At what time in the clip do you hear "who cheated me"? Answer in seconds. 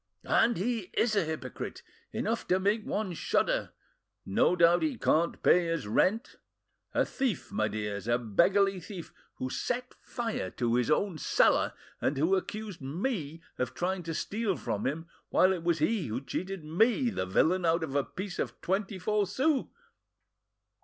16.07-17.11